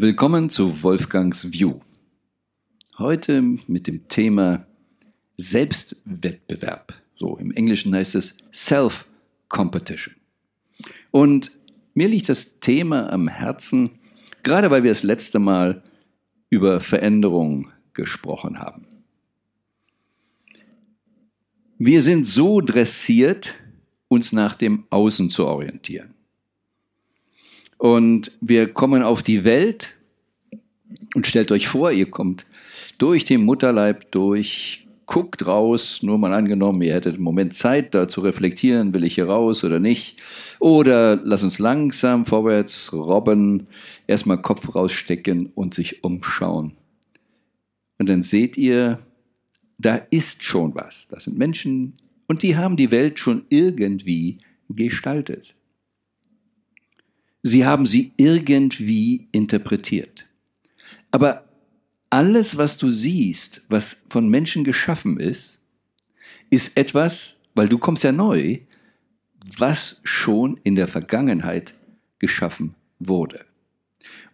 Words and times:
Willkommen 0.00 0.48
zu 0.48 0.84
Wolfgangs 0.84 1.52
View. 1.52 1.80
Heute 2.98 3.42
mit 3.66 3.88
dem 3.88 4.06
Thema 4.06 4.64
Selbstwettbewerb. 5.38 6.94
So 7.16 7.36
im 7.36 7.50
Englischen 7.50 7.92
heißt 7.92 8.14
es 8.14 8.36
Self-Competition. 8.52 10.14
Und 11.10 11.50
mir 11.94 12.06
liegt 12.06 12.28
das 12.28 12.60
Thema 12.60 13.12
am 13.12 13.26
Herzen, 13.26 13.90
gerade 14.44 14.70
weil 14.70 14.84
wir 14.84 14.92
das 14.92 15.02
letzte 15.02 15.40
Mal 15.40 15.82
über 16.48 16.80
Veränderung 16.80 17.72
gesprochen 17.92 18.60
haben. 18.60 18.86
Wir 21.76 22.02
sind 22.02 22.24
so 22.24 22.60
dressiert, 22.60 23.56
uns 24.06 24.30
nach 24.30 24.54
dem 24.54 24.84
Außen 24.90 25.28
zu 25.28 25.44
orientieren. 25.44 26.14
Und 27.78 28.32
wir 28.40 28.68
kommen 28.68 29.02
auf 29.02 29.22
die 29.22 29.44
Welt 29.44 29.90
und 31.14 31.26
stellt 31.26 31.52
euch 31.52 31.68
vor, 31.68 31.92
ihr 31.92 32.10
kommt 32.10 32.44
durch 32.98 33.24
den 33.24 33.44
Mutterleib 33.44 34.10
durch, 34.10 34.86
guckt 35.06 35.46
raus, 35.46 36.00
nur 36.02 36.18
mal 36.18 36.34
angenommen, 36.34 36.82
ihr 36.82 36.94
hättet 36.94 37.14
einen 37.14 37.24
Moment 37.24 37.54
Zeit, 37.54 37.94
da 37.94 38.08
zu 38.08 38.20
reflektieren, 38.20 38.92
will 38.92 39.04
ich 39.04 39.14
hier 39.14 39.26
raus 39.26 39.64
oder 39.64 39.78
nicht. 39.78 40.20
Oder 40.58 41.16
lass 41.16 41.42
uns 41.42 41.58
langsam 41.58 42.24
vorwärts 42.24 42.92
robben, 42.92 43.68
erstmal 44.06 44.42
Kopf 44.42 44.74
rausstecken 44.74 45.50
und 45.54 45.72
sich 45.72 46.04
umschauen. 46.04 46.72
Und 47.98 48.08
dann 48.08 48.22
seht 48.22 48.58
ihr, 48.58 48.98
da 49.78 49.96
ist 50.10 50.42
schon 50.42 50.74
was. 50.74 51.08
Das 51.08 51.24
sind 51.24 51.38
Menschen 51.38 51.94
und 52.26 52.42
die 52.42 52.56
haben 52.56 52.76
die 52.76 52.90
Welt 52.90 53.18
schon 53.18 53.44
irgendwie 53.48 54.38
gestaltet. 54.68 55.54
Sie 57.42 57.64
haben 57.64 57.86
sie 57.86 58.12
irgendwie 58.16 59.28
interpretiert. 59.32 60.26
Aber 61.10 61.44
alles, 62.10 62.56
was 62.56 62.76
du 62.76 62.90
siehst, 62.90 63.62
was 63.68 63.98
von 64.08 64.28
Menschen 64.28 64.64
geschaffen 64.64 65.20
ist, 65.20 65.60
ist 66.50 66.76
etwas, 66.76 67.40
weil 67.54 67.68
du 67.68 67.78
kommst 67.78 68.02
ja 68.04 68.12
neu, 68.12 68.58
was 69.56 70.00
schon 70.02 70.58
in 70.64 70.74
der 70.74 70.88
Vergangenheit 70.88 71.74
geschaffen 72.18 72.74
wurde. 72.98 73.44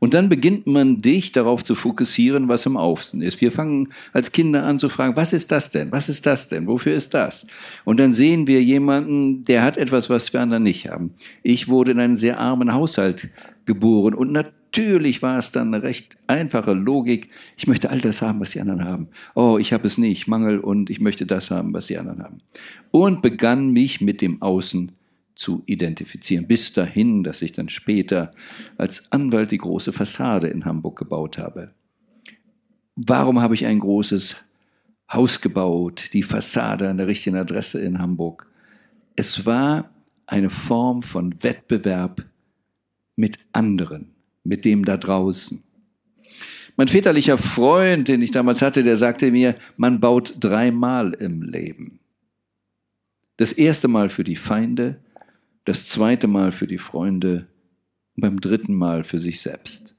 Und 0.04 0.12
dann 0.12 0.28
beginnt 0.28 0.66
man 0.66 1.00
dich 1.00 1.32
darauf 1.32 1.64
zu 1.64 1.74
fokussieren, 1.74 2.46
was 2.46 2.66
im 2.66 2.76
Außen 2.76 3.22
ist. 3.22 3.40
Wir 3.40 3.50
fangen 3.50 3.88
als 4.12 4.32
Kinder 4.32 4.62
an 4.64 4.78
zu 4.78 4.90
fragen, 4.90 5.16
was 5.16 5.32
ist 5.32 5.50
das 5.50 5.70
denn? 5.70 5.92
Was 5.92 6.10
ist 6.10 6.26
das 6.26 6.46
denn? 6.46 6.66
Wofür 6.66 6.92
ist 6.94 7.14
das? 7.14 7.46
Und 7.86 7.98
dann 7.98 8.12
sehen 8.12 8.46
wir 8.46 8.62
jemanden, 8.62 9.44
der 9.44 9.62
hat 9.62 9.78
etwas, 9.78 10.10
was 10.10 10.30
wir 10.34 10.42
anderen 10.42 10.64
nicht 10.64 10.90
haben. 10.90 11.14
Ich 11.42 11.68
wurde 11.68 11.92
in 11.92 12.00
einem 12.00 12.16
sehr 12.16 12.38
armen 12.38 12.74
Haushalt 12.74 13.30
geboren 13.64 14.12
und 14.12 14.30
natürlich 14.30 15.22
war 15.22 15.38
es 15.38 15.52
dann 15.52 15.72
eine 15.72 15.82
recht 15.82 16.18
einfache 16.26 16.74
Logik. 16.74 17.30
Ich 17.56 17.66
möchte 17.66 17.88
all 17.88 18.02
das 18.02 18.20
haben, 18.20 18.40
was 18.40 18.50
die 18.50 18.60
anderen 18.60 18.84
haben. 18.84 19.08
Oh, 19.34 19.56
ich 19.58 19.72
habe 19.72 19.86
es 19.86 19.96
nicht, 19.96 20.28
Mangel 20.28 20.60
und 20.60 20.90
ich 20.90 21.00
möchte 21.00 21.24
das 21.24 21.50
haben, 21.50 21.72
was 21.72 21.86
die 21.86 21.96
anderen 21.96 22.22
haben. 22.22 22.42
Und 22.90 23.22
begann 23.22 23.70
mich 23.70 24.02
mit 24.02 24.20
dem 24.20 24.42
Außen 24.42 24.92
zu 25.34 25.62
identifizieren. 25.66 26.46
Bis 26.46 26.72
dahin, 26.72 27.24
dass 27.24 27.42
ich 27.42 27.52
dann 27.52 27.68
später 27.68 28.30
als 28.78 29.10
Anwalt 29.12 29.50
die 29.50 29.58
große 29.58 29.92
Fassade 29.92 30.48
in 30.48 30.64
Hamburg 30.64 30.98
gebaut 30.98 31.38
habe. 31.38 31.72
Warum 32.96 33.40
habe 33.40 33.54
ich 33.54 33.66
ein 33.66 33.80
großes 33.80 34.36
Haus 35.12 35.40
gebaut, 35.40 36.10
die 36.12 36.22
Fassade 36.22 36.88
an 36.88 36.96
der 36.96 37.08
richtigen 37.08 37.36
Adresse 37.36 37.80
in 37.80 37.98
Hamburg? 37.98 38.46
Es 39.16 39.44
war 39.44 39.90
eine 40.26 40.50
Form 40.50 41.02
von 41.02 41.42
Wettbewerb 41.42 42.24
mit 43.16 43.38
anderen, 43.52 44.10
mit 44.44 44.64
dem 44.64 44.84
da 44.84 44.96
draußen. 44.96 45.62
Mein 46.76 46.88
väterlicher 46.88 47.38
Freund, 47.38 48.08
den 48.08 48.22
ich 48.22 48.32
damals 48.32 48.60
hatte, 48.62 48.82
der 48.82 48.96
sagte 48.96 49.30
mir, 49.30 49.56
man 49.76 50.00
baut 50.00 50.34
dreimal 50.40 51.12
im 51.12 51.42
Leben. 51.42 52.00
Das 53.36 53.52
erste 53.52 53.86
Mal 53.86 54.08
für 54.08 54.24
die 54.24 54.36
Feinde, 54.36 55.00
das 55.64 55.88
zweite 55.88 56.26
Mal 56.26 56.52
für 56.52 56.66
die 56.66 56.78
Freunde 56.78 57.46
und 58.16 58.22
beim 58.22 58.40
dritten 58.40 58.74
Mal 58.74 59.04
für 59.04 59.18
sich 59.18 59.40
selbst. 59.40 59.94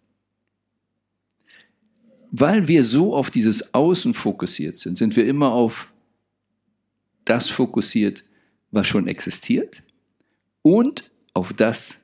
Weil 2.32 2.68
wir 2.68 2.84
so 2.84 3.16
auf 3.16 3.32
dieses 3.32 3.74
Außen 3.74 4.14
fokussiert 4.14 4.78
sind, 4.78 4.98
sind 4.98 5.16
wir 5.16 5.26
immer 5.26 5.52
auf 5.52 5.92
das 7.24 7.50
fokussiert, 7.50 8.24
was 8.72 8.88
schon 8.88 9.08
existiert 9.08 9.84
und 10.62 11.12
auf 11.34 11.54
das, 11.54 12.02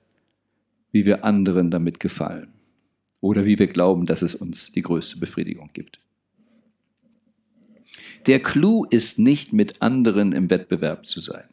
wie 0.92 1.06
wir 1.06 1.24
anderen 1.24 1.70
damit 1.72 2.00
gefallen 2.00 2.54
oder 3.20 3.46
wie 3.46 3.60
wir 3.60 3.68
glauben, 3.68 4.06
dass 4.06 4.22
es 4.22 4.36
uns 4.36 4.72
die 4.72 4.82
größte 4.82 5.18
Befriedigung 5.18 5.70
gibt. 5.74 6.00
Der 8.28 8.42
Clou 8.42 8.86
ist 8.86 9.20
nicht 9.20 9.52
mit 9.52 9.82
anderen 9.82 10.32
im 10.32 10.50
Wettbewerb 10.50 11.08
zu 11.08 11.20
sein. 11.20 11.46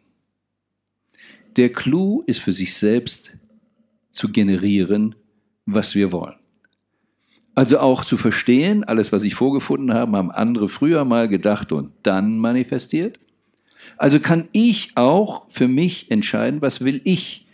Der 1.58 1.72
Clou 1.72 2.22
ist 2.24 2.38
für 2.38 2.52
sich 2.52 2.74
selbst 2.74 3.32
zu 4.12 4.28
generieren, 4.28 5.16
was 5.66 5.96
wir 5.96 6.12
wollen. 6.12 6.36
Also 7.56 7.80
auch 7.80 8.04
zu 8.04 8.16
verstehen, 8.16 8.84
alles, 8.84 9.10
was 9.10 9.24
ich 9.24 9.34
vorgefunden 9.34 9.92
habe, 9.92 10.16
haben 10.16 10.30
andere 10.30 10.68
früher 10.68 11.04
mal 11.04 11.28
gedacht 11.28 11.72
und 11.72 11.92
dann 12.04 12.38
manifestiert. 12.38 13.18
Also 13.96 14.20
kann 14.20 14.46
ich 14.52 14.92
auch 14.94 15.50
für 15.50 15.66
mich 15.66 16.12
entscheiden, 16.12 16.62
was 16.62 16.84
will 16.84 17.00
ich 17.02 17.48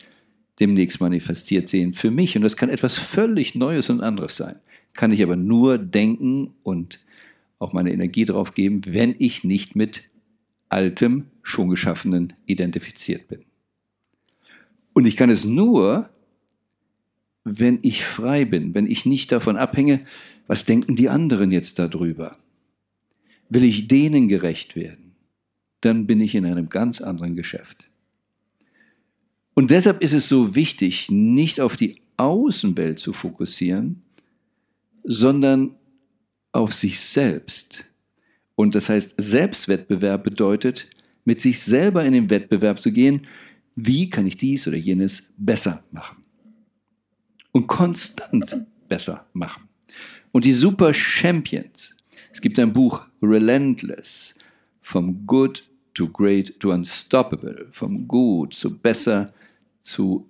demnächst 0.61 1.01
manifestiert 1.01 1.71
sehen 1.71 1.95
für 1.95 2.11
mich. 2.11 2.37
Und 2.37 2.43
das 2.43 2.59
kann 2.59 2.69
etwas 2.69 2.99
völlig 2.99 3.55
Neues 3.55 3.89
und 3.89 4.03
anderes 4.03 4.37
sein. 4.37 4.59
Kann 4.93 5.13
ich 5.13 5.23
aber 5.23 5.37
nur 5.37 5.79
denken 5.79 6.53
und 6.63 7.01
auch 7.59 7.73
meine 7.73 7.91
Energie 7.91 8.27
drauf 8.27 8.53
geben, 8.53 8.83
wenn 8.85 9.15
ich 9.19 9.45
nicht 9.45 9.77
mit 9.77 10.03
altem, 10.69 11.25
schon 11.43 11.71
geschaffenen 11.71 12.35
identifiziert 12.45 13.29
bin. 13.29 13.47
Und 14.95 15.05
ich 15.07 15.17
kann 15.17 15.29
es 15.29 15.45
nur, 15.45 16.09
wenn 17.45 17.81
ich 17.83 18.05
frei 18.05 18.47
bin, 18.47 18.75
wenn 18.75 18.91
ich 18.91 19.05
nicht 19.05 19.31
davon 19.31 19.57
abhänge, 19.57 20.07
was 20.47 20.65
denken 20.65 20.97
die 20.97 21.11
anderen 21.11 21.53
jetzt 21.53 21.79
darüber. 21.79 22.37
Will 23.51 23.65
ich 23.65 23.89
denen 23.89 24.29
gerecht 24.29 24.77
werden, 24.77 25.15
dann 25.83 26.07
bin 26.07 26.21
ich 26.21 26.35
in 26.35 26.47
einem 26.47 26.71
ganz 26.71 27.01
anderen 27.03 27.37
Geschäft. 27.37 27.87
Und 29.53 29.71
deshalb 29.71 30.03
ist 30.03 30.15
es 30.15 30.29
so 30.29 30.55
wichtig, 30.55 31.11
nicht 31.11 31.61
auf 31.61 31.77
die 31.77 31.97
Außenwelt 32.17 32.99
zu 32.99 33.13
fokussieren, 33.13 34.03
sondern 35.03 35.75
auf 36.53 36.73
sich 36.73 37.01
selbst. 37.01 37.85
Und 38.57 38.75
das 38.75 38.89
heißt, 38.89 39.15
Selbstwettbewerb 39.19 40.25
bedeutet, 40.25 40.87
mit 41.25 41.41
sich 41.41 41.61
selber 41.61 42.05
in 42.05 42.13
den 42.13 42.31
Wettbewerb 42.31 42.81
zu 42.81 42.93
gehen 42.93 43.27
wie 43.77 44.09
kann 44.09 44.27
ich 44.27 44.37
dies 44.37 44.67
oder 44.67 44.77
jenes 44.77 45.29
besser 45.37 45.83
machen. 45.91 46.19
Und 47.53 47.67
konstant 47.67 48.67
besser 48.89 49.27
machen. 49.33 49.69
Und 50.33 50.45
die 50.45 50.53
Super 50.53 50.93
Champions, 50.93 51.95
es 52.33 52.41
gibt 52.41 52.59
ein 52.59 52.73
Buch 52.73 53.07
Relentless, 53.23 54.35
vom 54.81 55.27
Good 55.27 55.65
to 55.95 56.09
Great 56.09 56.59
to 56.61 56.73
Unstoppable, 56.73 57.69
vom 57.71 58.07
Gut 58.07 58.55
zu 58.55 58.77
besser 58.77 59.33
zu 59.81 60.29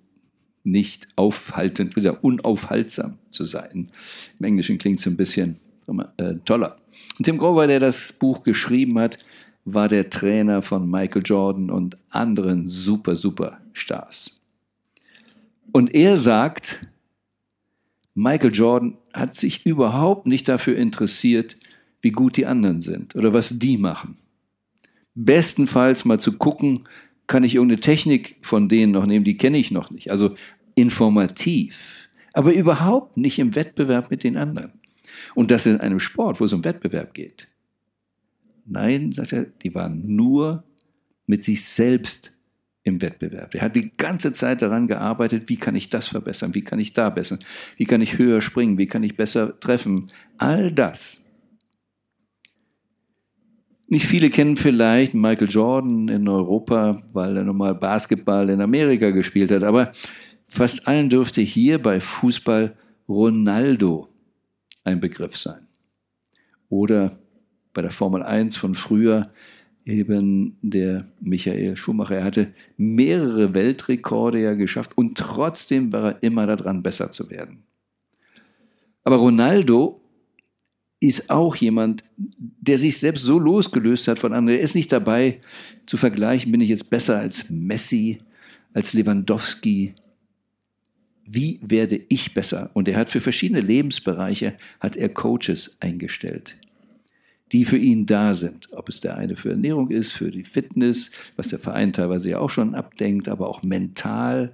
nicht 0.63 1.07
aufhaltend, 1.15 1.95
wie 1.95 2.01
gesagt, 2.01 2.23
unaufhaltsam 2.23 3.17
zu 3.29 3.43
sein. 3.43 3.91
Im 4.39 4.45
Englischen 4.45 4.77
klingt 4.77 4.99
es 4.99 5.05
ein 5.05 5.17
bisschen 5.17 5.59
äh, 6.17 6.35
toller. 6.45 6.77
Und 7.17 7.25
Tim 7.25 7.37
Grover, 7.37 7.67
der 7.67 7.79
das 7.79 8.13
Buch 8.13 8.43
geschrieben 8.43 8.97
hat, 8.99 9.17
war 9.65 9.89
der 9.89 10.09
Trainer 10.11 10.61
von 10.61 10.89
Michael 10.89 11.23
Jordan 11.25 11.71
und 11.71 11.97
anderen 12.09 12.67
super, 12.67 13.15
super 13.15 13.59
Stars. 13.73 14.31
Und 15.71 15.93
er 15.93 16.17
sagt, 16.17 16.79
Michael 18.13 18.53
Jordan 18.53 18.97
hat 19.13 19.35
sich 19.35 19.65
überhaupt 19.65 20.27
nicht 20.27 20.47
dafür 20.47 20.77
interessiert, 20.77 21.57
wie 22.01 22.11
gut 22.11 22.37
die 22.37 22.45
anderen 22.45 22.81
sind 22.81 23.15
oder 23.15 23.33
was 23.33 23.57
die 23.57 23.77
machen. 23.77 24.17
Bestenfalls 25.15 26.05
mal 26.05 26.19
zu 26.19 26.33
gucken, 26.33 26.87
kann 27.27 27.43
ich 27.43 27.55
irgendeine 27.55 27.81
Technik 27.81 28.37
von 28.41 28.69
denen 28.69 28.91
noch 28.91 29.05
nehmen, 29.05 29.25
die 29.25 29.37
kenne 29.37 29.57
ich 29.57 29.71
noch 29.71 29.89
nicht. 29.89 30.11
Also 30.11 30.35
informativ, 30.75 32.07
aber 32.33 32.53
überhaupt 32.53 33.17
nicht 33.17 33.39
im 33.39 33.55
Wettbewerb 33.55 34.11
mit 34.11 34.23
den 34.23 34.37
anderen. 34.37 34.73
Und 35.33 35.49
das 35.49 35.65
in 35.65 35.77
einem 35.77 35.99
Sport, 35.99 36.39
wo 36.39 36.45
es 36.45 36.53
um 36.53 36.63
Wettbewerb 36.63 37.13
geht. 37.13 37.47
Nein, 38.65 39.11
sagt 39.11 39.33
er, 39.33 39.45
die 39.45 39.73
waren 39.75 40.15
nur 40.15 40.63
mit 41.27 41.43
sich 41.43 41.63
selbst 41.63 42.31
im 42.83 43.01
Wettbewerb. 43.01 43.55
Er 43.55 43.61
hat 43.61 43.75
die 43.75 43.91
ganze 43.97 44.31
Zeit 44.31 44.61
daran 44.61 44.87
gearbeitet, 44.87 45.49
wie 45.49 45.57
kann 45.57 45.75
ich 45.75 45.89
das 45.89 46.07
verbessern, 46.07 46.53
wie 46.53 46.63
kann 46.63 46.79
ich 46.79 46.93
da 46.93 47.09
besser, 47.09 47.39
wie 47.77 47.85
kann 47.85 48.01
ich 48.01 48.17
höher 48.17 48.41
springen, 48.41 48.77
wie 48.77 48.85
kann 48.85 49.03
ich 49.03 49.17
besser 49.17 49.59
treffen. 49.59 50.11
All 50.37 50.71
das. 50.71 51.19
Nicht 53.87 54.07
viele 54.07 54.29
kennen 54.29 54.55
vielleicht 54.55 55.13
Michael 55.13 55.49
Jordan 55.49 56.07
in 56.07 56.27
Europa, 56.27 57.03
weil 57.13 57.37
er 57.37 57.43
normal 57.43 57.75
Basketball 57.75 58.49
in 58.49 58.61
Amerika 58.61 59.11
gespielt 59.11 59.51
hat, 59.51 59.63
aber 59.63 59.91
fast 60.47 60.87
allen 60.87 61.09
dürfte 61.09 61.41
hier 61.41 61.81
bei 61.81 61.99
Fußball 61.99 62.75
Ronaldo 63.07 64.09
ein 64.83 64.99
Begriff 64.99 65.37
sein. 65.37 65.67
Oder 66.69 67.19
bei 67.75 67.83
der 67.83 67.91
Formel 67.91 68.23
1 68.23 68.55
von 68.55 68.73
früher 68.73 69.29
eben 69.85 70.57
der 70.63 71.05
Michael 71.21 71.77
Schumacher. 71.77 72.15
Er 72.15 72.23
hatte 72.23 72.53
mehrere 72.77 73.53
Weltrekorde 73.53 74.41
ja 74.41 74.53
geschafft 74.55 74.97
und 74.97 75.15
trotzdem 75.15 75.93
war 75.93 76.13
er 76.13 76.23
immer 76.23 76.47
daran, 76.47 76.81
besser 76.81 77.11
zu 77.11 77.29
werden. 77.29 77.63
Aber 79.03 79.17
Ronaldo 79.17 80.01
ist 80.99 81.29
auch 81.29 81.55
jemand, 81.57 82.03
der 82.17 82.79
sich 82.79 82.97
selbst 82.97 83.23
so 83.23 83.37
losgelöst 83.37 84.07
hat 84.07 84.17
von 84.17 84.33
anderen. 84.33 84.57
Er 84.57 84.63
ist 84.63 84.73
nicht 84.73 84.91
dabei 84.91 85.41
zu 85.85 85.97
vergleichen, 85.97 86.51
bin 86.51 86.61
ich 86.61 86.69
jetzt 86.69 86.89
besser 86.89 87.19
als 87.19 87.49
Messi, 87.51 88.17
als 88.73 88.93
Lewandowski. 88.93 89.93
Wie 91.27 91.59
werde 91.61 92.01
ich 92.09 92.33
besser? 92.33 92.71
Und 92.73 92.87
er 92.87 92.97
hat 92.97 93.09
für 93.09 93.21
verschiedene 93.21 93.61
Lebensbereiche 93.61 94.55
hat 94.79 94.95
er 94.95 95.09
Coaches 95.09 95.77
eingestellt 95.79 96.55
die 97.51 97.65
für 97.65 97.77
ihn 97.77 98.05
da 98.05 98.33
sind. 98.33 98.67
Ob 98.71 98.89
es 98.89 98.99
der 98.99 99.17
eine 99.17 99.35
für 99.35 99.51
Ernährung 99.51 99.91
ist, 99.91 100.11
für 100.11 100.31
die 100.31 100.43
Fitness, 100.43 101.11
was 101.35 101.49
der 101.49 101.59
Verein 101.59 101.93
teilweise 101.93 102.29
ja 102.29 102.39
auch 102.39 102.49
schon 102.49 102.75
abdenkt, 102.75 103.29
aber 103.29 103.47
auch 103.47 103.63
mental. 103.63 104.51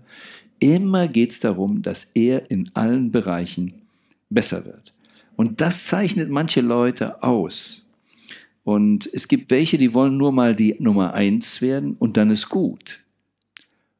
Immer 0.59 1.07
geht 1.07 1.31
es 1.31 1.39
darum, 1.39 1.81
dass 1.81 2.07
er 2.13 2.51
in 2.51 2.69
allen 2.73 3.11
Bereichen 3.11 3.73
besser 4.29 4.65
wird. 4.65 4.93
Und 5.35 5.61
das 5.61 5.85
zeichnet 5.85 6.29
manche 6.29 6.61
Leute 6.61 7.23
aus. 7.23 7.85
Und 8.63 9.09
es 9.11 9.27
gibt 9.27 9.49
welche, 9.49 9.77
die 9.77 9.93
wollen 9.93 10.17
nur 10.17 10.31
mal 10.31 10.55
die 10.55 10.75
Nummer 10.79 11.13
eins 11.13 11.61
werden 11.61 11.95
und 11.97 12.17
dann 12.17 12.29
ist 12.29 12.49
gut. 12.49 12.99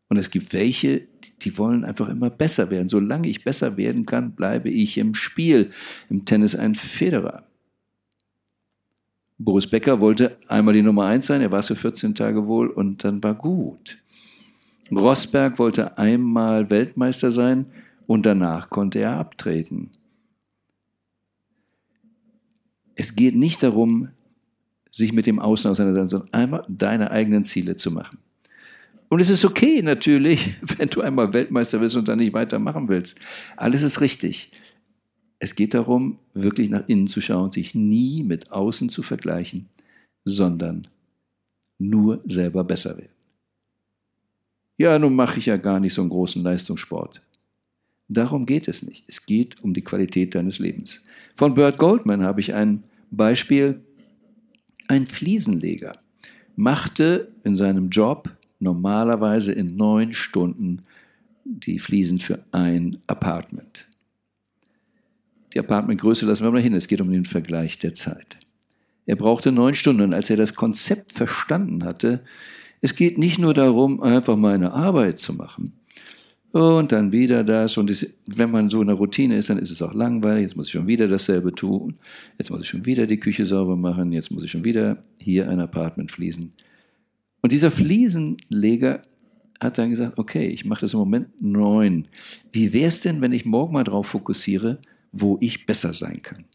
Und 0.07 0.17
es 0.17 0.29
gibt 0.29 0.53
welche, 0.53 1.07
die 1.41 1.57
wollen 1.57 1.83
einfach 1.83 2.09
immer 2.09 2.29
besser 2.29 2.69
werden. 2.69 2.89
Solange 2.89 3.27
ich 3.27 3.43
besser 3.43 3.77
werden 3.77 4.05
kann, 4.05 4.33
bleibe 4.33 4.69
ich 4.69 4.97
im 4.97 5.15
Spiel. 5.15 5.71
Im 6.09 6.25
Tennis 6.25 6.55
ein 6.55 6.75
Federer. 6.75 7.47
Boris 9.43 9.67
Becker 9.67 9.99
wollte 9.99 10.37
einmal 10.47 10.73
die 10.73 10.83
Nummer 10.83 11.05
eins 11.05 11.25
sein, 11.25 11.41
er 11.41 11.51
war 11.51 11.59
es 11.59 11.67
für 11.67 11.75
14 11.75 12.13
Tage 12.15 12.45
wohl 12.47 12.67
und 12.67 13.03
dann 13.03 13.23
war 13.23 13.33
gut. 13.33 13.97
Rosberg 14.91 15.57
wollte 15.57 15.97
einmal 15.97 16.69
Weltmeister 16.69 17.31
sein 17.31 17.65
und 18.07 18.25
danach 18.25 18.69
konnte 18.69 18.99
er 18.99 19.17
abtreten. 19.17 19.89
Es 22.95 23.15
geht 23.15 23.35
nicht 23.35 23.63
darum, 23.63 24.09
sich 24.91 25.13
mit 25.13 25.25
dem 25.25 25.39
Außen 25.39 25.71
auseinanderzusetzen, 25.71 26.19
sondern 26.19 26.33
einmal 26.33 26.65
deine 26.67 27.11
eigenen 27.11 27.45
Ziele 27.45 27.77
zu 27.77 27.91
machen. 27.91 28.19
Und 29.07 29.21
es 29.21 29.29
ist 29.29 29.45
okay 29.45 29.81
natürlich, 29.81 30.55
wenn 30.77 30.89
du 30.89 31.01
einmal 31.01 31.33
Weltmeister 31.33 31.79
bist 31.79 31.95
und 31.95 32.07
dann 32.07 32.19
nicht 32.19 32.33
weitermachen 32.33 32.89
willst. 32.89 33.17
Alles 33.55 33.81
ist 33.81 34.01
richtig. 34.01 34.51
Es 35.43 35.55
geht 35.55 35.73
darum, 35.73 36.19
wirklich 36.35 36.69
nach 36.69 36.87
innen 36.87 37.07
zu 37.07 37.19
schauen, 37.19 37.49
sich 37.49 37.73
nie 37.73 38.21
mit 38.21 38.51
außen 38.51 38.89
zu 38.89 39.01
vergleichen, 39.01 39.69
sondern 40.23 40.85
nur 41.79 42.21
selber 42.25 42.63
besser 42.63 42.95
werden. 42.95 43.15
Ja, 44.77 44.99
nun 44.99 45.15
mache 45.15 45.39
ich 45.39 45.47
ja 45.47 45.57
gar 45.57 45.79
nicht 45.79 45.95
so 45.95 46.01
einen 46.01 46.11
großen 46.11 46.43
Leistungssport. 46.43 47.23
Darum 48.07 48.45
geht 48.45 48.67
es 48.67 48.83
nicht. 48.83 49.03
Es 49.07 49.25
geht 49.25 49.63
um 49.63 49.73
die 49.73 49.81
Qualität 49.81 50.35
deines 50.35 50.59
Lebens. 50.59 51.01
Von 51.35 51.55
Bert 51.55 51.79
Goldman 51.79 52.21
habe 52.21 52.39
ich 52.39 52.53
ein 52.53 52.83
Beispiel. 53.09 53.81
Ein 54.89 55.07
Fliesenleger 55.07 55.97
machte 56.55 57.29
in 57.43 57.55
seinem 57.55 57.89
Job 57.89 58.29
normalerweise 58.59 59.53
in 59.53 59.75
neun 59.75 60.13
Stunden 60.13 60.83
die 61.45 61.79
Fliesen 61.79 62.19
für 62.19 62.43
ein 62.51 62.99
Apartment. 63.07 63.87
Die 65.53 65.59
Apartmentgröße 65.59 66.25
lassen 66.25 66.43
wir 66.43 66.51
mal 66.51 66.61
hin. 66.61 66.73
Es 66.73 66.87
geht 66.87 67.01
um 67.01 67.11
den 67.11 67.25
Vergleich 67.25 67.77
der 67.77 67.93
Zeit. 67.93 68.37
Er 69.05 69.15
brauchte 69.15 69.51
neun 69.51 69.73
Stunden. 69.73 70.03
Und 70.03 70.13
als 70.13 70.29
er 70.29 70.37
das 70.37 70.53
Konzept 70.53 71.11
verstanden 71.11 71.83
hatte, 71.83 72.23
es 72.81 72.95
geht 72.95 73.17
nicht 73.17 73.37
nur 73.37 73.53
darum, 73.53 74.01
einfach 74.01 74.37
mal 74.37 74.55
eine 74.55 74.73
Arbeit 74.73 75.19
zu 75.19 75.33
machen 75.33 75.73
und 76.51 76.91
dann 76.91 77.11
wieder 77.11 77.43
das. 77.43 77.77
Und 77.77 77.89
es, 77.89 78.05
wenn 78.27 78.51
man 78.51 78.69
so 78.69 78.81
in 78.81 78.87
der 78.87 78.95
Routine 78.95 79.35
ist, 79.37 79.49
dann 79.49 79.57
ist 79.57 79.71
es 79.71 79.81
auch 79.81 79.93
langweilig. 79.93 80.43
Jetzt 80.43 80.55
muss 80.55 80.67
ich 80.67 80.73
schon 80.73 80.87
wieder 80.87 81.07
dasselbe 81.07 81.53
tun. 81.53 81.95
Jetzt 82.37 82.49
muss 82.49 82.61
ich 82.61 82.67
schon 82.67 82.85
wieder 82.85 83.07
die 83.07 83.19
Küche 83.19 83.45
sauber 83.45 83.75
machen. 83.75 84.11
Jetzt 84.11 84.31
muss 84.31 84.43
ich 84.43 84.51
schon 84.51 84.65
wieder 84.65 85.03
hier 85.17 85.49
ein 85.49 85.59
Apartment 85.59 86.11
fließen. 86.11 86.51
Und 87.41 87.51
dieser 87.51 87.71
Fliesenleger 87.71 89.01
hat 89.59 89.77
dann 89.77 89.91
gesagt, 89.91 90.17
okay, 90.17 90.47
ich 90.47 90.65
mache 90.65 90.81
das 90.81 90.93
im 90.93 90.99
Moment 90.99 91.41
neun. 91.41 92.07
Wie 92.51 92.73
wäre 92.73 92.87
es 92.87 93.01
denn, 93.01 93.21
wenn 93.21 93.31
ich 93.31 93.45
morgen 93.45 93.73
mal 93.73 93.83
darauf 93.83 94.07
fokussiere, 94.07 94.79
wo 95.11 95.37
ich 95.41 95.65
besser 95.65 95.93
sein 95.93 96.21
kann. 96.21 96.45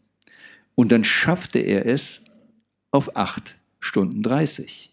Und 0.75 0.91
dann 0.91 1.03
schaffte 1.03 1.59
er 1.59 1.85
es 1.85 2.23
auf 2.91 3.15
acht 3.15 3.55
Stunden 3.79 4.21
30. 4.21 4.89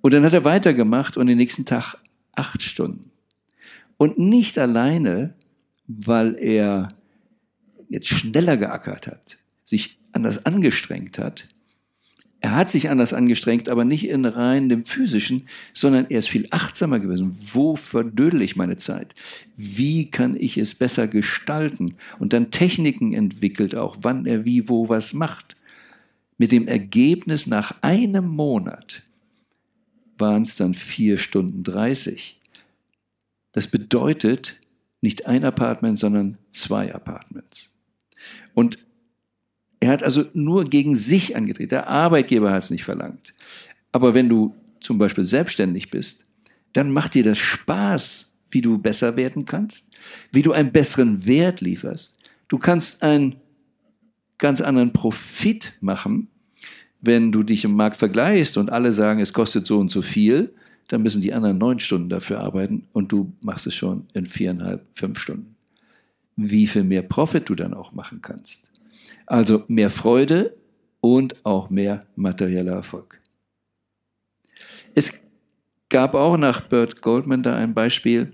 Und 0.00 0.12
dann 0.12 0.24
hat 0.24 0.32
er 0.32 0.44
weitergemacht 0.44 1.16
und 1.16 1.26
den 1.26 1.38
nächsten 1.38 1.66
Tag 1.66 1.96
acht 2.32 2.62
Stunden. 2.62 3.10
Und 3.96 4.18
nicht 4.18 4.58
alleine, 4.58 5.34
weil 5.86 6.36
er 6.38 6.88
jetzt 7.88 8.08
schneller 8.08 8.56
geackert 8.56 9.06
hat, 9.06 9.36
sich 9.64 9.98
anders 10.12 10.46
angestrengt 10.46 11.18
hat, 11.18 11.46
er 12.40 12.56
hat 12.56 12.70
sich 12.70 12.88
anders 12.88 13.12
angestrengt, 13.12 13.68
aber 13.68 13.84
nicht 13.84 14.08
in 14.08 14.24
rein 14.24 14.70
dem 14.70 14.84
physischen, 14.84 15.42
sondern 15.74 16.06
er 16.08 16.20
ist 16.20 16.30
viel 16.30 16.46
achtsamer 16.50 16.98
gewesen. 16.98 17.36
Wo 17.52 17.76
verdödel 17.76 18.40
ich 18.40 18.56
meine 18.56 18.78
Zeit? 18.78 19.14
Wie 19.56 20.10
kann 20.10 20.36
ich 20.36 20.56
es 20.56 20.74
besser 20.74 21.06
gestalten? 21.06 21.96
Und 22.18 22.32
dann 22.32 22.50
Techniken 22.50 23.12
entwickelt 23.12 23.74
auch, 23.74 23.98
wann 24.00 24.24
er 24.24 24.46
wie, 24.46 24.68
wo 24.68 24.88
was 24.88 25.12
macht. 25.12 25.56
Mit 26.38 26.52
dem 26.52 26.66
Ergebnis 26.66 27.46
nach 27.46 27.76
einem 27.82 28.26
Monat 28.26 29.02
waren 30.16 30.42
es 30.42 30.56
dann 30.56 30.72
vier 30.72 31.18
Stunden 31.18 31.62
dreißig. 31.62 32.38
Das 33.52 33.66
bedeutet 33.66 34.56
nicht 35.02 35.26
ein 35.26 35.44
Apartment, 35.44 35.98
sondern 35.98 36.38
zwei 36.50 36.94
Apartments. 36.94 37.70
Und 38.54 38.78
er 39.80 39.90
hat 39.90 40.02
also 40.02 40.26
nur 40.34 40.64
gegen 40.64 40.94
sich 40.94 41.36
angedreht. 41.36 41.72
Der 41.72 41.88
Arbeitgeber 41.88 42.52
hat 42.52 42.64
es 42.64 42.70
nicht 42.70 42.84
verlangt. 42.84 43.34
Aber 43.92 44.14
wenn 44.14 44.28
du 44.28 44.54
zum 44.80 44.98
Beispiel 44.98 45.24
selbstständig 45.24 45.90
bist, 45.90 46.26
dann 46.74 46.92
macht 46.92 47.14
dir 47.14 47.24
das 47.24 47.38
Spaß, 47.38 48.32
wie 48.50 48.60
du 48.60 48.78
besser 48.78 49.16
werden 49.16 49.46
kannst, 49.46 49.88
wie 50.32 50.42
du 50.42 50.52
einen 50.52 50.72
besseren 50.72 51.26
Wert 51.26 51.60
lieferst. 51.60 52.18
Du 52.48 52.58
kannst 52.58 53.02
einen 53.02 53.36
ganz 54.38 54.60
anderen 54.60 54.92
Profit 54.92 55.72
machen, 55.80 56.28
wenn 57.00 57.32
du 57.32 57.42
dich 57.42 57.64
im 57.64 57.74
Markt 57.74 57.96
vergleichst 57.96 58.58
und 58.58 58.70
alle 58.70 58.92
sagen, 58.92 59.20
es 59.20 59.32
kostet 59.32 59.66
so 59.66 59.78
und 59.78 59.90
so 59.90 60.02
viel, 60.02 60.52
dann 60.88 61.02
müssen 61.02 61.22
die 61.22 61.32
anderen 61.32 61.58
neun 61.58 61.78
Stunden 61.78 62.08
dafür 62.08 62.40
arbeiten 62.40 62.86
und 62.92 63.12
du 63.12 63.32
machst 63.42 63.66
es 63.66 63.74
schon 63.74 64.06
in 64.12 64.26
viereinhalb, 64.26 64.84
fünf 64.94 65.18
Stunden. 65.18 65.54
Wie 66.36 66.66
viel 66.66 66.84
mehr 66.84 67.02
Profit 67.02 67.48
du 67.48 67.54
dann 67.54 67.74
auch 67.74 67.92
machen 67.92 68.20
kannst. 68.22 68.69
Also 69.26 69.64
mehr 69.68 69.90
Freude 69.90 70.56
und 71.00 71.44
auch 71.44 71.70
mehr 71.70 72.00
materieller 72.16 72.72
Erfolg. 72.72 73.20
Es 74.94 75.12
gab 75.88 76.14
auch 76.14 76.36
nach 76.36 76.62
Bert 76.62 77.02
Goldman 77.02 77.42
da 77.42 77.56
ein 77.56 77.74
Beispiel, 77.74 78.32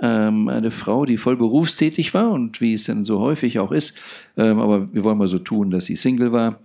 ähm, 0.00 0.48
eine 0.48 0.70
Frau, 0.70 1.04
die 1.04 1.16
voll 1.16 1.36
berufstätig 1.36 2.14
war 2.14 2.30
und 2.30 2.60
wie 2.60 2.74
es 2.74 2.84
denn 2.84 3.04
so 3.04 3.20
häufig 3.20 3.58
auch 3.58 3.72
ist, 3.72 3.96
ähm, 4.36 4.58
aber 4.58 4.92
wir 4.92 5.04
wollen 5.04 5.18
mal 5.18 5.28
so 5.28 5.38
tun, 5.38 5.70
dass 5.70 5.86
sie 5.86 5.96
Single 5.96 6.32
war, 6.32 6.60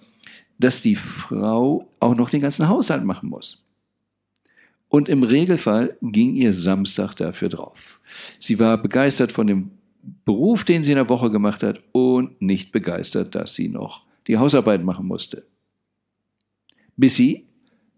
dass 0.57 0.81
die 0.81 0.95
Frau 0.95 1.87
auch 1.99 2.15
noch 2.15 2.29
den 2.29 2.41
ganzen 2.41 2.69
Haushalt 2.69 3.03
machen 3.03 3.29
muss. 3.29 3.61
Und 4.87 5.09
im 5.09 5.23
Regelfall 5.23 5.97
ging 6.01 6.35
ihr 6.35 6.53
Samstag 6.53 7.15
dafür 7.15 7.49
drauf. 7.49 7.99
Sie 8.39 8.59
war 8.59 8.77
begeistert 8.77 9.31
von 9.31 9.47
dem 9.47 9.71
Beruf, 10.23 10.63
den 10.63 10.83
sie 10.83 10.91
in 10.91 10.97
der 10.97 11.09
Woche 11.09 11.31
gemacht 11.31 11.63
hat 11.63 11.81
und 11.91 12.41
nicht 12.41 12.71
begeistert, 12.71 13.35
dass 13.35 13.55
sie 13.55 13.67
noch 13.67 14.05
die 14.27 14.37
Hausarbeit 14.37 14.83
machen 14.83 15.07
musste. 15.07 15.45
Bis 16.95 17.15
sie 17.15 17.45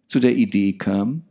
zu 0.08 0.20
der 0.20 0.36
Idee 0.36 0.74
kam, 0.74 1.24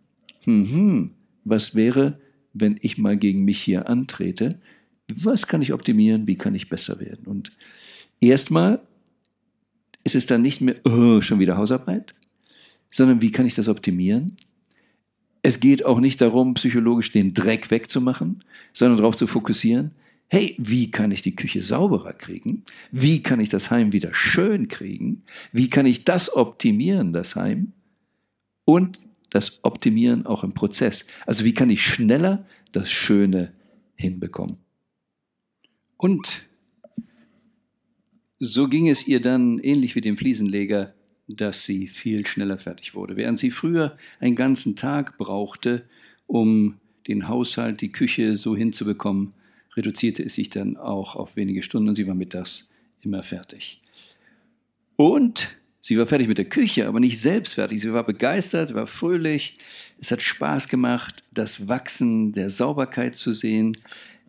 hm, 0.45 0.71
hm, 0.71 1.11
was 1.45 1.75
wäre, 1.75 2.21
wenn 2.52 2.78
ich 2.80 2.99
mal 2.99 3.16
gegen 3.16 3.45
mich 3.45 3.61
hier 3.61 3.88
antrete? 3.88 4.61
Was 5.09 5.47
kann 5.47 5.62
ich 5.62 5.73
optimieren? 5.73 6.26
Wie 6.26 6.37
kann 6.37 6.54
ich 6.54 6.68
besser 6.68 7.00
werden? 7.00 7.26
Und 7.26 7.52
erstmal 8.21 8.80
ist 10.04 10.14
es 10.14 10.26
dann 10.26 10.42
nicht 10.42 10.61
mehr 10.61 10.76
oh, 10.85 11.21
schon 11.21 11.38
wieder 11.38 11.56
Hausarbeit, 11.56 12.14
sondern 12.90 13.23
wie 13.23 13.30
kann 13.30 13.47
ich 13.47 13.54
das 13.54 13.68
optimieren? 13.68 14.37
Es 15.42 15.61
geht 15.61 15.85
auch 15.85 16.00
nicht 16.00 16.21
darum, 16.21 16.54
psychologisch 16.54 17.12
den 17.12 17.35
Dreck 17.35 17.71
wegzumachen, 17.71 18.42
sondern 18.73 18.99
darauf 18.99 19.16
zu 19.16 19.26
fokussieren, 19.26 19.92
hey, 20.28 20.54
wie 20.59 20.90
kann 20.90 21.12
ich 21.12 21.23
die 21.23 21.37
Küche 21.37 21.62
sauberer 21.62 22.12
kriegen? 22.12 22.64
Wie 22.90 23.23
kann 23.23 23.40
ich 23.40 23.49
das 23.49 23.71
Heim 23.71 23.92
wieder 23.92 24.12
schön 24.12 24.68
kriegen? 24.68 25.23
Wie 25.52 25.68
kann 25.68 25.87
ich 25.87 26.04
das 26.04 26.35
optimieren, 26.35 27.12
das 27.12 27.37
Heim? 27.37 27.73
Und 28.64 28.99
das 29.30 29.61
Optimieren 29.62 30.26
auch 30.26 30.45
im 30.45 30.52
Prozess. 30.52 31.06
Also 31.26 31.45
wie 31.45 31.54
kann 31.54 31.71
ich 31.71 31.83
schneller 31.83 32.47
das 32.73 32.90
Schöne 32.90 33.52
hinbekommen? 33.95 34.56
Und 35.97 36.45
so 38.38 38.68
ging 38.68 38.88
es 38.88 39.06
ihr 39.06 39.21
dann 39.21 39.59
ähnlich 39.59 39.95
wie 39.95 40.00
dem 40.00 40.16
Fliesenleger, 40.16 40.95
dass 41.28 41.64
sie 41.64 41.88
viel 41.88 42.26
schneller 42.26 42.59
fertig 42.59 42.95
wurde. 42.95 43.16
Während 43.16 43.38
sie 43.38 43.50
früher 43.50 43.97
einen 44.21 44.37
ganzen 44.37 44.76
Tag 44.76 45.18
brauchte, 45.18 45.88
um 46.26 46.78
den 47.09 47.28
Haushalt, 47.28 47.80
die 47.80 47.92
Küche 47.92 48.37
so 48.37 48.56
hinzubekommen, 48.56 49.35
reduzierte 49.76 50.23
es 50.23 50.35
sich 50.35 50.50
dann 50.50 50.76
auch 50.76 51.16
auf 51.16 51.37
wenige 51.37 51.62
Stunden 51.62 51.88
und 51.88 51.95
sie 51.95 52.06
war 52.06 52.14
mittags 52.14 52.68
immer 53.02 53.23
fertig. 53.23 53.80
Und 54.97 55.56
sie 55.80 55.99
war 55.99 56.06
fertig 56.06 56.28
mit 56.28 56.38
der 56.38 56.49
Küche, 56.49 56.88
aber 56.88 57.00
nicht 57.00 57.21
selbst 57.21 57.54
fertig. 57.54 57.80
Sie 57.80 57.92
war 57.92 58.04
begeistert, 58.04 58.75
war 58.75 58.87
fröhlich. 58.87 59.59
Es 59.99 60.11
hat 60.11 60.23
Spaß 60.23 60.68
gemacht, 60.68 61.23
das 61.33 61.68
Wachsen 61.68 62.33
der 62.33 62.50
Sauberkeit 62.50 63.14
zu 63.14 63.33
sehen. 63.33 63.76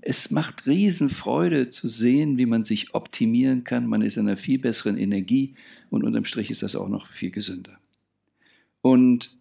Es 0.02 0.30
macht 0.30 0.68
Riesenfreude 0.68 1.70
zu 1.70 1.88
sehen, 1.88 2.38
wie 2.38 2.46
man 2.46 2.64
sich 2.64 2.94
optimieren 2.94 3.64
kann. 3.64 3.88
Man 3.88 4.02
ist 4.02 4.18
in 4.18 4.28
einer 4.28 4.38
viel 4.38 4.60
besseren 4.60 4.98
Energie 4.98 5.56
und 5.90 6.04
unterm 6.04 6.26
Strich 6.26 6.52
ist 6.52 6.64
das 6.64 6.76
auch 6.76 6.90
noch 6.90 7.08
viel 7.08 7.32
gesünder. 7.32 7.80
Und 8.82 9.36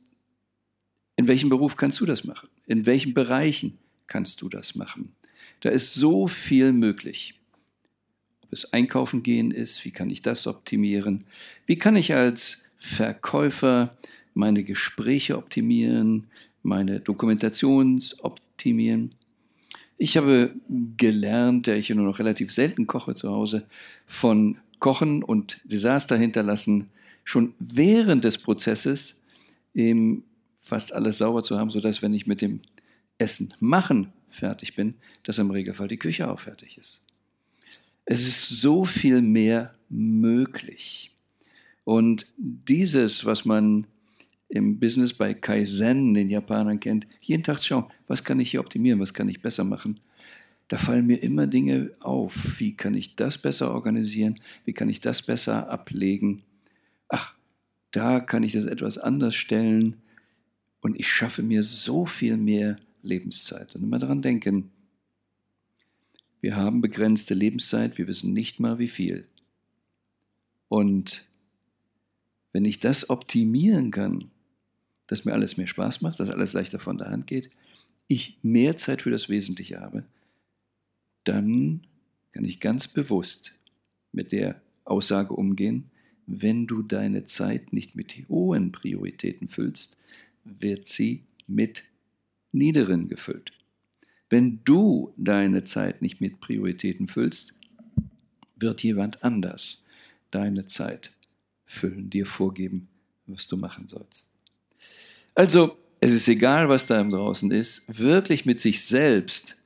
in 1.16 1.26
welchem 1.28 1.48
Beruf 1.48 1.76
kannst 1.76 2.00
du 2.00 2.06
das 2.06 2.24
machen? 2.24 2.48
In 2.66 2.86
welchen 2.86 3.14
Bereichen 3.14 3.78
kannst 4.06 4.42
du 4.42 4.48
das 4.48 4.74
machen? 4.74 5.14
Da 5.60 5.70
ist 5.70 5.94
so 5.94 6.26
viel 6.26 6.72
möglich. 6.72 7.34
Ob 8.42 8.52
es 8.52 8.72
einkaufen 8.72 9.22
gehen 9.22 9.50
ist, 9.50 9.84
wie 9.84 9.90
kann 9.90 10.10
ich 10.10 10.22
das 10.22 10.46
optimieren? 10.46 11.24
Wie 11.66 11.76
kann 11.76 11.96
ich 11.96 12.14
als 12.14 12.62
Verkäufer 12.78 13.96
meine 14.34 14.62
Gespräche 14.62 15.36
optimieren, 15.36 16.28
meine 16.62 17.00
Dokumentations 17.00 18.22
optimieren? 18.22 19.14
Ich 19.98 20.16
habe 20.16 20.54
gelernt, 20.96 21.66
der 21.66 21.78
ich 21.78 21.88
nur 21.90 22.04
noch 22.04 22.18
relativ 22.18 22.52
selten 22.52 22.86
koche 22.86 23.14
zu 23.14 23.30
Hause, 23.30 23.66
von 24.06 24.58
Kochen 24.78 25.22
und 25.22 25.58
Desaster 25.64 26.16
hinterlassen, 26.16 26.90
schon 27.24 27.54
während 27.58 28.24
des 28.24 28.36
Prozesses 28.38 29.16
eben 29.74 30.22
fast 30.60 30.92
alles 30.92 31.18
sauber 31.18 31.42
zu 31.42 31.58
haben, 31.58 31.70
sodass, 31.70 32.02
wenn 32.02 32.12
ich 32.12 32.26
mit 32.26 32.42
dem 32.42 32.60
Essen 33.18 33.54
machen 33.58 34.12
fertig 34.36 34.74
bin, 34.74 34.94
dass 35.22 35.38
im 35.38 35.50
Regelfall 35.50 35.88
die 35.88 35.98
Küche 35.98 36.30
auch 36.30 36.40
fertig 36.40 36.78
ist. 36.78 37.02
Es 38.04 38.26
ist 38.26 38.48
so 38.60 38.84
viel 38.84 39.20
mehr 39.20 39.74
möglich. 39.88 41.10
Und 41.84 42.32
dieses, 42.36 43.24
was 43.24 43.44
man 43.44 43.86
im 44.48 44.78
Business 44.78 45.12
bei 45.12 45.34
Kaizen, 45.34 46.14
den 46.14 46.28
Japanern 46.28 46.80
kennt, 46.80 47.06
jeden 47.20 47.42
Tag 47.42 47.62
schauen, 47.62 47.86
was 48.06 48.22
kann 48.22 48.38
ich 48.38 48.52
hier 48.52 48.60
optimieren, 48.60 49.00
was 49.00 49.14
kann 49.14 49.28
ich 49.28 49.42
besser 49.42 49.64
machen. 49.64 49.98
Da 50.68 50.78
fallen 50.78 51.06
mir 51.06 51.22
immer 51.22 51.46
Dinge 51.46 51.92
auf. 52.00 52.58
Wie 52.58 52.76
kann 52.76 52.94
ich 52.94 53.16
das 53.16 53.38
besser 53.38 53.72
organisieren? 53.72 54.36
Wie 54.64 54.72
kann 54.72 54.88
ich 54.88 55.00
das 55.00 55.22
besser 55.22 55.68
ablegen? 55.70 56.42
Ach, 57.08 57.34
da 57.92 58.20
kann 58.20 58.42
ich 58.42 58.52
das 58.52 58.64
etwas 58.64 58.98
anders 58.98 59.34
stellen. 59.34 59.96
Und 60.80 60.98
ich 60.98 61.08
schaffe 61.08 61.42
mir 61.42 61.62
so 61.62 62.04
viel 62.04 62.36
mehr 62.36 62.76
Lebenszeit. 63.06 63.74
Und 63.74 63.82
immer 63.82 63.98
daran 63.98 64.22
denken, 64.22 64.70
wir 66.40 66.56
haben 66.56 66.80
begrenzte 66.80 67.34
Lebenszeit, 67.34 67.98
wir 67.98 68.06
wissen 68.06 68.32
nicht 68.32 68.60
mal 68.60 68.78
wie 68.78 68.88
viel. 68.88 69.26
Und 70.68 71.26
wenn 72.52 72.64
ich 72.64 72.78
das 72.78 73.10
optimieren 73.10 73.90
kann, 73.90 74.30
dass 75.06 75.24
mir 75.24 75.32
alles 75.32 75.56
mehr 75.56 75.66
Spaß 75.66 76.02
macht, 76.02 76.20
dass 76.20 76.30
alles 76.30 76.52
leichter 76.52 76.78
von 76.78 76.98
der 76.98 77.10
Hand 77.10 77.26
geht, 77.26 77.50
ich 78.08 78.38
mehr 78.42 78.76
Zeit 78.76 79.02
für 79.02 79.10
das 79.10 79.28
Wesentliche 79.28 79.80
habe, 79.80 80.04
dann 81.24 81.86
kann 82.32 82.44
ich 82.44 82.60
ganz 82.60 82.88
bewusst 82.88 83.52
mit 84.12 84.32
der 84.32 84.60
Aussage 84.84 85.34
umgehen, 85.34 85.90
wenn 86.26 86.66
du 86.66 86.82
deine 86.82 87.24
Zeit 87.24 87.72
nicht 87.72 87.94
mit 87.94 88.14
hohen 88.28 88.72
Prioritäten 88.72 89.48
füllst, 89.48 89.96
wird 90.44 90.86
sie 90.86 91.24
mit 91.46 91.84
niederen 92.56 93.08
gefüllt. 93.08 93.52
Wenn 94.28 94.60
du 94.64 95.12
deine 95.16 95.64
Zeit 95.64 96.02
nicht 96.02 96.20
mit 96.20 96.40
Prioritäten 96.40 97.06
füllst, 97.06 97.54
wird 98.56 98.82
jemand 98.82 99.22
anders 99.22 99.84
deine 100.30 100.66
Zeit 100.66 101.12
füllen, 101.64 102.10
dir 102.10 102.26
vorgeben, 102.26 102.88
was 103.26 103.46
du 103.46 103.56
machen 103.56 103.86
sollst. 103.86 104.32
Also, 105.34 105.76
es 106.00 106.12
ist 106.12 106.28
egal, 106.28 106.68
was 106.68 106.86
da 106.86 107.02
draußen 107.02 107.50
ist, 107.50 107.84
wirklich 107.88 108.44
mit 108.46 108.60
sich 108.60 108.84
selbst 108.84 109.56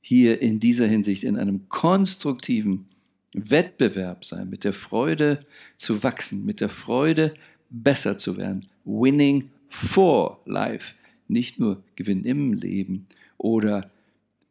hier 0.00 0.40
in 0.42 0.60
dieser 0.60 0.86
Hinsicht 0.86 1.24
in 1.24 1.36
einem 1.36 1.68
konstruktiven 1.68 2.86
Wettbewerb 3.32 4.24
sein, 4.24 4.48
mit 4.50 4.64
der 4.64 4.72
Freude 4.72 5.44
zu 5.76 6.02
wachsen, 6.02 6.44
mit 6.44 6.60
der 6.60 6.68
Freude 6.68 7.34
besser 7.70 8.16
zu 8.16 8.36
werden. 8.36 8.68
Winning 8.84 9.50
for 9.68 10.40
life. 10.44 10.94
Nicht 11.28 11.58
nur 11.58 11.82
gewinnen 11.96 12.24
im 12.24 12.52
Leben 12.52 13.06
oder 13.38 13.90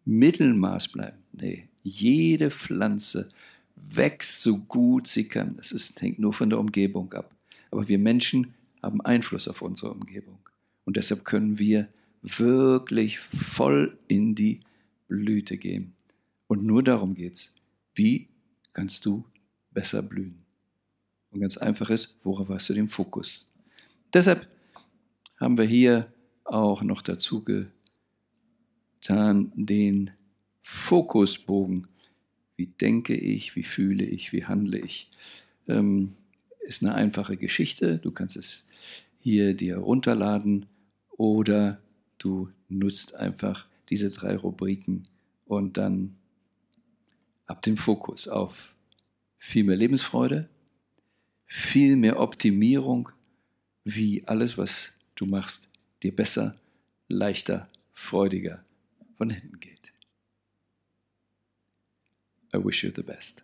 Mittelmaß 0.06 0.90
bleiben. 0.90 1.18
Nee, 1.32 1.68
jede 1.84 2.52
Pflanze 2.52 3.30
wächst 3.76 4.42
so 4.42 4.58
gut 4.58 5.08
sie 5.08 5.28
kann. 5.28 5.56
Ist, 5.56 6.02
hängt 6.02 6.20
nur 6.20 6.34
von 6.34 6.50
der 6.50 6.60
Umgebung 6.60 7.14
ab. 7.14 7.34
Aber 7.72 7.88
wir 7.88 8.00
Menschen 8.00 8.54
haben 8.82 9.02
Einfluss 9.02 9.48
auf 9.48 9.62
unsere 9.62 9.92
Umgebung. 9.92 10.40
Und 10.86 10.98
deshalb 10.98 11.26
können 11.26 11.60
wir 11.60 11.88
wirklich 12.22 13.20
voll 13.20 13.98
in 14.08 14.36
die 14.36 14.60
Blüte 15.08 15.58
gehen. 15.58 15.94
Und 16.48 16.64
nur 16.64 16.84
darum 16.84 17.16
geht 17.16 17.34
es. 17.34 17.54
Wie 17.96 18.28
kannst 18.74 19.06
du 19.06 19.24
besser 19.72 20.02
blühen? 20.02 20.44
Und 21.32 21.42
ganz 21.42 21.58
einfach 21.58 21.90
ist, 21.90 22.16
worauf 22.22 22.50
hast 22.50 22.70
du 22.70 22.74
den 22.74 22.88
Fokus? 22.88 23.46
Deshalb 24.14 24.48
haben 25.40 25.58
wir 25.58 25.66
hier 25.66 26.12
auch 26.44 26.84
noch 26.84 27.02
dazu 27.02 27.44
getan 27.44 29.52
den 29.56 30.12
Fokusbogen. 30.62 31.88
Wie 32.56 32.68
denke 32.68 33.16
ich, 33.16 33.56
wie 33.56 33.64
fühle 33.64 34.06
ich, 34.06 34.32
wie 34.32 34.46
handle 34.46 34.80
ich? 34.80 35.10
Ähm, 35.68 36.16
ist 36.62 36.84
eine 36.84 36.96
einfache 36.96 37.38
Geschichte. 37.38 37.98
Du 37.98 38.12
kannst 38.12 38.38
es 38.38 38.66
hier 39.20 39.54
dir 39.54 39.78
runterladen 39.78 40.68
oder 41.10 41.82
du 42.18 42.50
nutzt 42.70 43.16
einfach 43.16 43.68
diese 43.90 44.10
drei 44.10 44.36
Rubriken 44.36 45.08
und 45.46 45.78
dann 45.78 46.16
hab 47.48 47.62
den 47.62 47.78
Fokus 47.78 48.28
auf 48.28 48.74
viel 49.38 49.64
mehr 49.64 49.76
Lebensfreude, 49.76 50.50
viel 51.46 51.96
mehr 51.96 52.20
Optimierung, 52.20 53.10
wie 53.84 54.26
alles, 54.26 54.58
was 54.58 54.92
du 55.16 55.26
machst, 55.26 55.68
dir 56.04 56.16
besser, 56.16 56.60
leichter, 57.08 57.70
freudiger 57.94 58.64
von 59.18 59.30
hinten 59.30 59.60
geht. 59.60 59.94
I 62.54 62.64
wish 62.64 62.84
you 62.84 62.92
the 62.92 63.02
best. 63.02 63.44